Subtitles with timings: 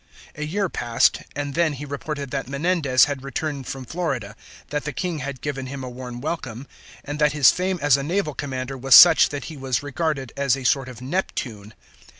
[0.35, 4.35] A year passed, and then he reported that Menendez had returned from Florida,
[4.71, 6.65] that the King had given him a warm welcome,
[7.05, 10.57] and that his fame as a naval commander was such that he was regarded as
[10.57, 11.75] a sort of Neptune.